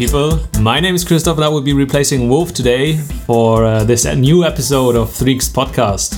[0.00, 0.40] people.
[0.60, 4.46] My name is Christoph, and I will be replacing Wolf today for uh, this new
[4.46, 6.16] episode of Threaks podcast.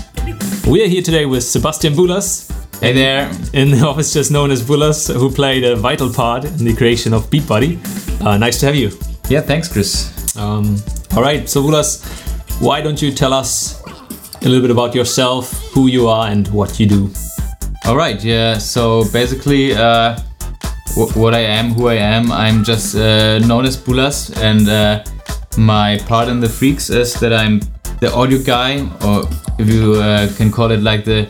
[0.68, 2.48] We are here today with Sebastian Bulas.
[2.80, 3.28] Hey there.
[3.54, 7.12] In the office, just known as Bulas, who played a vital part in the creation
[7.12, 7.80] of Beat Buddy.
[8.20, 8.92] Uh, nice to have you.
[9.28, 10.36] Yeah, thanks, Chris.
[10.36, 10.76] Um,
[11.16, 12.04] all right, so Bulas,
[12.60, 13.82] why don't you tell us
[14.42, 17.10] a little bit about yourself, who you are, and what you do?
[17.84, 18.58] All right, yeah.
[18.58, 20.20] So basically, uh,
[20.94, 22.30] what I am, who I am.
[22.30, 25.04] I'm just uh, known as Bulas, and uh,
[25.56, 27.60] my part in the Freaks is that I'm
[28.00, 29.24] the audio guy, or
[29.58, 31.28] if you uh, can call it like the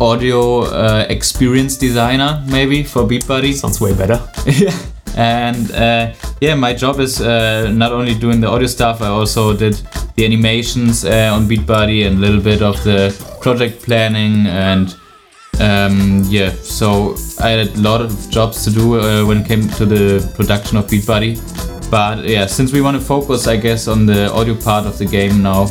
[0.00, 3.52] audio uh, experience designer, maybe for Beat Buddy.
[3.52, 4.20] Sounds way better.
[4.46, 4.76] yeah.
[5.16, 9.56] And uh, yeah, my job is uh, not only doing the audio stuff, I also
[9.56, 9.80] did
[10.16, 14.96] the animations on Beat Buddy and a little bit of the project planning and
[15.60, 19.68] um, yeah, so I had a lot of jobs to do uh, when it came
[19.68, 21.38] to the production of Beat Buddy.
[21.90, 25.04] But yeah, since we want to focus, I guess, on the audio part of the
[25.04, 25.62] game now,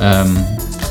[0.00, 0.36] um,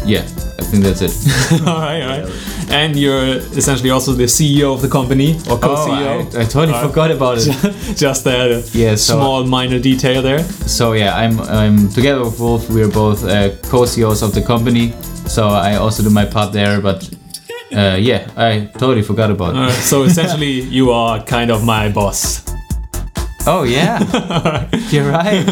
[0.05, 0.22] yeah,
[0.59, 1.61] I think that's it.
[1.67, 2.69] all right, all right.
[2.69, 6.31] And you're essentially also the CEO of the company or co-CEO.
[6.33, 7.95] Oh, I, I, totally uh, forgot about it.
[7.97, 10.44] Just a yeah, so, small minor detail there.
[10.67, 12.69] So yeah, I'm I'm together with Wolf.
[12.69, 14.94] We're both uh, co-CEOs of the company.
[15.27, 17.09] So I also do my part there, but
[17.72, 19.73] uh, yeah, I totally forgot about it.
[19.73, 22.45] so essentially, you are kind of my boss.
[23.48, 24.00] Oh yeah,
[24.89, 25.48] you're right.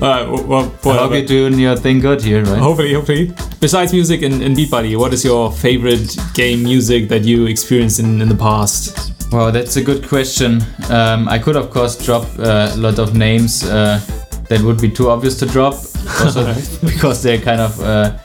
[0.00, 2.58] Alright, well, I hope you're doing your thing good here, right?
[2.58, 3.32] Hopefully, hopefully.
[3.60, 8.00] Besides music and, and Beat Buddy, what is your favorite game music that you experienced
[8.00, 9.12] in, in the past?
[9.30, 10.62] Well, that's a good question.
[10.88, 14.00] Um, I could, of course, drop uh, a lot of names uh,
[14.48, 15.74] that would be too obvious to drop,
[16.20, 18.16] also because they're kind of uh,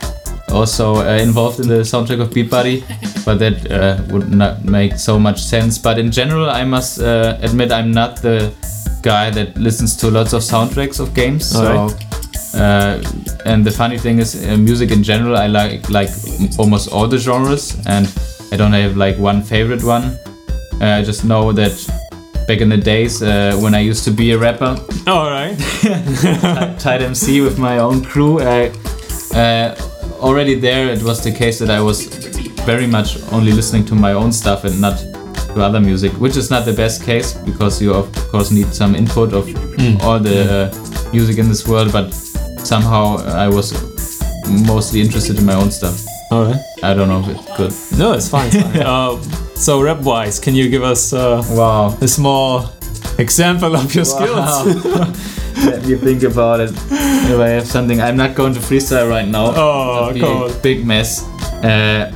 [0.55, 2.83] also uh, involved in the soundtrack of Beat Buddy,
[3.25, 5.77] but that uh, would not make so much sense.
[5.77, 8.53] But in general, I must uh, admit I'm not the
[9.03, 11.49] guy that listens to lots of soundtracks of games.
[11.49, 12.15] so, right.
[12.55, 13.03] Uh,
[13.45, 16.09] and the funny thing is, uh, music in general, I like like
[16.57, 18.07] almost all the genres, and
[18.51, 20.03] I don't have like one favorite one.
[20.81, 21.75] Uh, I just know that
[22.47, 24.77] back in the days uh, when I used to be a rapper.
[25.07, 25.57] All right.
[26.79, 28.39] Tight MC with my own crew.
[28.39, 28.71] I,
[29.33, 29.75] uh,
[30.19, 32.05] already there it was the case that I was
[32.65, 34.97] very much only listening to my own stuff and not
[35.55, 38.95] to other music, which is not the best case because you of course need some
[38.95, 39.99] input of mm.
[40.01, 41.91] all the uh, music in this world.
[41.91, 42.11] But
[42.59, 43.73] somehow I was
[44.67, 46.03] mostly interested in my own stuff.
[46.31, 46.61] All right.
[46.83, 47.99] I don't know if it's good.
[47.99, 48.47] No, it's fine.
[48.47, 48.81] It's fine.
[48.85, 49.21] uh,
[49.55, 52.71] so rap wise, can you give us uh, wow a small
[53.17, 54.63] example of your wow.
[54.63, 55.41] skills?
[55.65, 56.71] Let me think about it.
[56.71, 59.47] If I have something, I'm not going to freestyle right now.
[59.55, 60.61] Oh, cool.
[60.61, 61.23] Big mess.
[61.63, 62.11] Uh,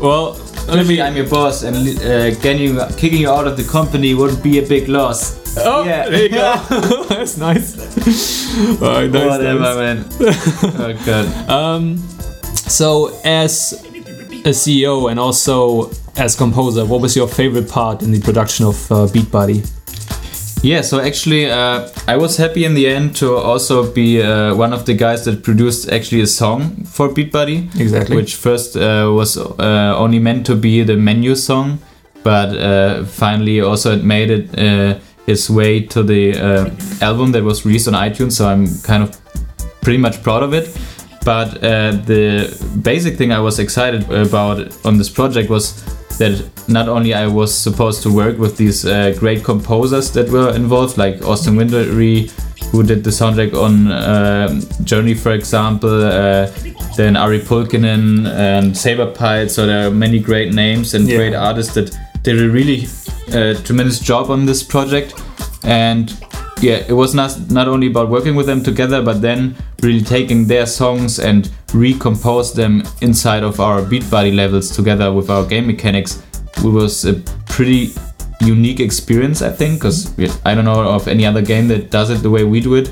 [0.00, 0.38] well,
[0.68, 1.00] let me.
[1.00, 4.58] I'm your boss, and uh, getting you, kicking you out of the company would be
[4.58, 5.56] a big loss.
[5.58, 6.08] Oh, yeah.
[6.08, 7.06] there you go.
[7.08, 7.76] That's nice.
[8.82, 9.76] oh, nice Whatever, nice.
[9.76, 10.04] man.
[10.20, 11.50] oh god.
[11.50, 13.72] Um, so as
[14.44, 18.90] a CEO and also as composer, what was your favorite part in the production of
[18.92, 19.62] uh, Beat Buddy?
[20.64, 24.72] Yeah, so actually, uh, I was happy in the end to also be uh, one
[24.72, 27.68] of the guys that produced actually a song for Beat Buddy.
[27.78, 28.16] Exactly.
[28.16, 31.80] Which first uh, was uh, only meant to be the menu song,
[32.22, 36.34] but uh, finally also it made it uh, its way to the
[37.02, 38.32] album that was released on iTunes.
[38.32, 39.14] So I'm kind of
[39.82, 40.74] pretty much proud of it.
[41.26, 42.48] But the
[42.82, 45.84] basic thing I was excited about on this project was
[46.18, 50.54] that not only I was supposed to work with these uh, great composers that were
[50.54, 52.30] involved, like Austin Wintory,
[52.70, 56.50] who did the soundtrack on uh, Journey, for example, uh,
[56.96, 59.50] then Ari Pulkkinen and Sabrepulse.
[59.50, 61.16] So there are many great names and yeah.
[61.16, 62.86] great artists that did a really
[63.28, 65.14] uh, tremendous job on this project.
[65.62, 66.12] And
[66.64, 70.46] yeah, it was not not only about working with them together, but then really taking
[70.46, 75.66] their songs and recompose them inside of our beat buddy levels together with our game
[75.66, 76.22] mechanics.
[76.56, 77.14] It was a
[77.46, 77.92] pretty
[78.40, 82.22] unique experience, I think, because I don't know of any other game that does it
[82.22, 82.90] the way we do it.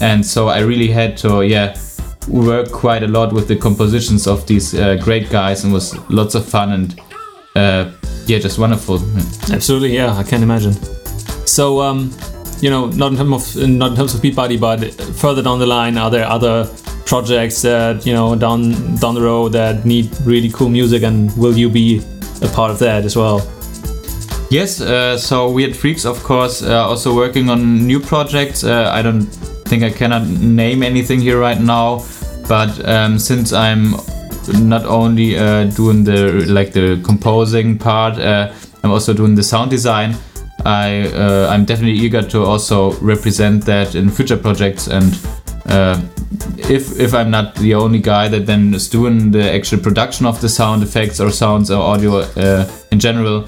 [0.00, 1.76] And so I really had to, yeah,
[2.26, 6.34] work quite a lot with the compositions of these uh, great guys, and was lots
[6.34, 7.00] of fun and
[7.54, 7.92] uh,
[8.26, 8.96] yeah, just wonderful.
[9.52, 10.72] Absolutely, yeah, I can imagine.
[11.46, 12.10] So, um,
[12.62, 15.58] you know, not in terms of not in terms of Beat Buddy, but further down
[15.58, 16.64] the line, are there other
[17.04, 21.58] projects that you know down down the road that need really cool music, and will
[21.58, 22.00] you be
[22.40, 23.40] a part of that as well?
[24.50, 28.62] Yes, uh, so at Freaks, of course, uh, also working on new projects.
[28.62, 29.22] Uh, I don't
[29.66, 32.04] think I cannot name anything here right now,
[32.48, 33.96] but um, since I'm
[34.68, 38.52] not only uh, doing the like the composing part, uh,
[38.84, 40.14] I'm also doing the sound design.
[40.64, 45.18] I uh, I'm definitely eager to also represent that in future projects and.
[45.66, 46.00] Uh,
[46.58, 50.40] if if I'm not the only guy that then is doing the actual production of
[50.40, 53.46] the sound effects or sounds or audio uh, in general,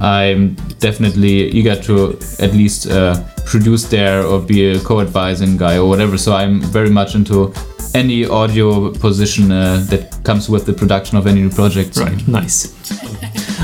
[0.00, 5.88] I'm definitely eager to at least uh, produce there or be a co-advising guy or
[5.88, 6.18] whatever.
[6.18, 7.52] So I'm very much into
[7.94, 11.96] any audio position uh, that comes with the production of any new project.
[11.96, 12.74] Right, nice.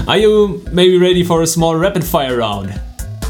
[0.08, 2.80] Are you maybe ready for a small rapid fire round?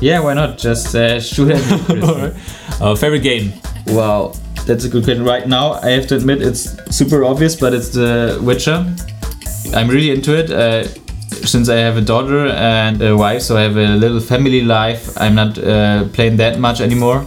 [0.03, 0.59] Yeah, why not?
[0.59, 2.03] Just uh, shoot at me.
[2.03, 2.35] Alright.
[2.81, 3.53] Uh, favorite game?
[3.87, 4.35] Wow,
[4.67, 5.25] that's a good question.
[5.25, 8.85] Right now, I have to admit it's super obvious, but it's The Witcher.
[9.73, 10.51] I'm really into it.
[10.51, 10.89] Uh,
[11.47, 15.17] since I have a daughter and a wife, so I have a little family life.
[15.19, 17.25] I'm not uh, playing that much anymore,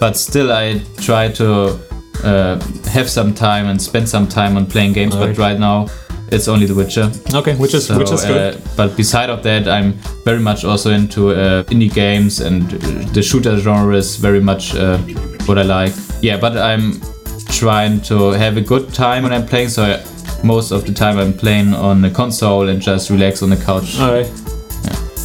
[0.00, 1.78] but still, I try to
[2.24, 5.14] uh, have some time and spend some time on playing games.
[5.14, 5.36] Alright.
[5.36, 5.88] But right now,
[6.34, 7.10] it's only The Witcher.
[7.32, 8.54] Okay, which is So, which is good.
[8.54, 9.92] uh, but beside of that, I'm
[10.24, 12.78] very much also into uh, indie games and uh,
[13.12, 14.98] the shooter genre is very much uh,
[15.46, 15.92] what I like.
[16.22, 17.00] Yeah, but I'm
[17.48, 19.68] trying to have a good time when I'm playing.
[19.68, 20.02] So I,
[20.44, 23.98] most of the time I'm playing on the console and just relax on the couch.
[24.00, 24.26] Alright.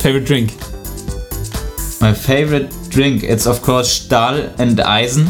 [0.01, 0.51] Favorite drink?
[2.01, 5.27] My favorite drink, it's of course Stahl and Eisen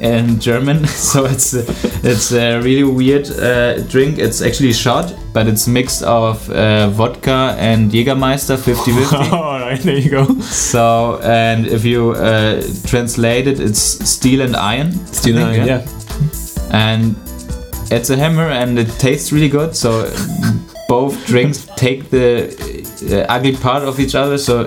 [0.00, 0.84] in German.
[1.08, 1.64] So it's a,
[2.02, 4.18] it's a really weird uh, drink.
[4.18, 9.32] It's actually shot, but it's mixed of uh, vodka and Jägermeister 50-50.
[9.32, 10.24] Alright, there you go.
[10.40, 14.88] so and if you uh, translate it, it's steel and iron.
[14.88, 15.86] I You know, yeah.
[16.72, 17.16] And
[17.90, 19.74] it's a hammer and it tastes really good.
[19.74, 20.10] So
[20.88, 22.48] both drinks take the
[23.10, 24.36] uh, ugly part of each other.
[24.38, 24.64] So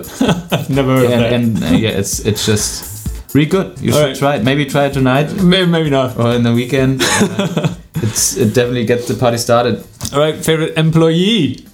[0.69, 1.34] Never heard of that.
[1.34, 2.91] and, and uh, yeah, it's it's just
[3.33, 3.80] really good.
[3.80, 4.18] You should Alright.
[4.18, 4.44] try it.
[4.44, 6.18] Maybe try it tonight maybe, maybe not.
[6.18, 7.01] or in the weekend.
[7.12, 7.75] Uh,
[8.07, 9.83] it's it definitely gets the party started.
[10.13, 11.66] Alright, favorite employee?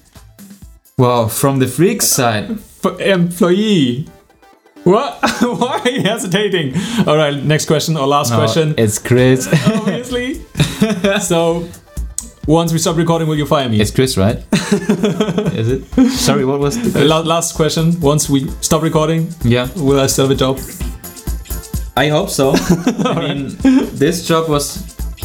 [0.98, 2.52] Wow, from the freak side.
[2.84, 4.08] F- employee.
[4.84, 5.20] What?
[5.42, 6.74] Why are you hesitating?
[7.08, 8.74] Alright, next question or last No, question.
[8.78, 9.48] It's Chris.
[9.68, 10.42] Obviously.
[11.22, 11.68] so,
[12.48, 13.80] once we stop recording, will you fire me?
[13.80, 14.38] it's Chris, right?
[15.54, 15.86] Is it?
[16.12, 17.98] Sorry, what was the la- last question.
[18.02, 20.60] Once we stop recording, Yeah, will I still have a job?
[21.98, 22.52] I hope so.
[23.06, 23.58] I mean,
[23.98, 24.78] this job was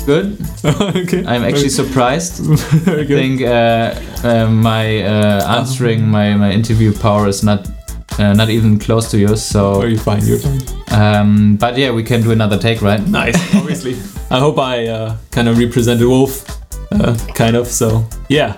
[0.07, 0.39] good.
[0.65, 1.23] okay.
[1.27, 2.43] I'm actually surprised.
[2.85, 3.95] very I think uh,
[4.27, 7.69] uh, my uh, answering my, my interview power is not
[8.19, 9.55] uh, not even close to yours.
[9.55, 10.25] Oh, So, you're fine.
[10.27, 10.63] You're fine.
[10.91, 13.07] um, but yeah, we can do another take, right?
[13.07, 13.37] Nice.
[13.55, 13.95] Obviously.
[14.31, 16.45] I hope I uh, kind of represented Wolf.
[16.91, 17.67] Uh, kind of.
[17.69, 18.57] So, yeah.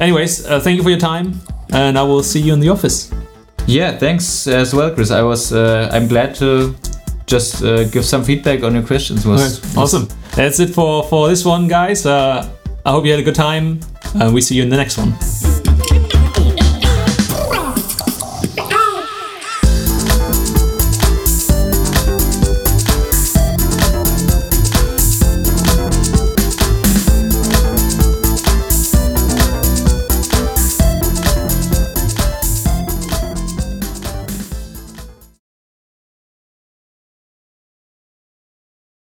[0.00, 1.40] Anyways, uh, thank you for your time,
[1.72, 3.12] and I will see you in the office.
[3.66, 5.10] Yeah, thanks as well, Chris.
[5.10, 6.74] I was uh, I'm glad to
[7.34, 9.26] just uh, give some feedback on your questions.
[9.26, 10.08] Was, Alright, Awesome.
[10.36, 12.06] That's it for for this one, guys.
[12.06, 12.48] Uh,
[12.86, 13.80] I hope you had a good time,
[14.14, 15.63] and we see you in the next one.